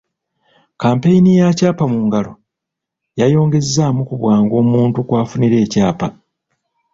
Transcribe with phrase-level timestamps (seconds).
[0.73, 2.31] Kkampeyini ya ‘Kyapa mu Ngalo’
[3.19, 6.07] yayongezaamu ku bwangu omuntu kw’afunira ekyapa.